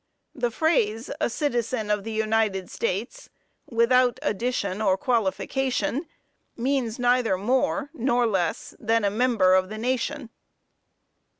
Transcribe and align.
The 0.33 0.49
phrase, 0.49 1.11
'a 1.21 1.29
citizen 1.29 1.91
of 1.91 2.03
the 2.03 2.11
United 2.11 2.71
States,' 2.71 3.29
without 3.69 4.17
addition 4.23 4.81
or 4.81 4.97
qualification, 4.97 6.07
means 6.57 6.97
neither 6.97 7.37
more 7.37 7.91
nor 7.93 8.25
less 8.25 8.73
than 8.79 9.03
a 9.05 9.11
member 9.11 9.53
of 9.53 9.69
the 9.69 9.77
nation." 9.77 10.31